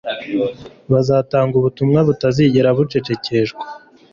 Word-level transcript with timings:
bazatanga 0.91 1.53
ubutumwa 1.57 1.99
butazigera 2.07 2.69
bucecekeshwa 2.77 3.63